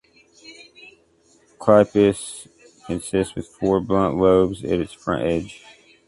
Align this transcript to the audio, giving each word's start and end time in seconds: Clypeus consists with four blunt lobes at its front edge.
Clypeus 1.59 2.47
consists 2.87 3.35
with 3.35 3.45
four 3.47 3.79
blunt 3.79 4.17
lobes 4.17 4.63
at 4.63 4.79
its 4.79 4.93
front 4.93 5.21
edge. 5.27 5.63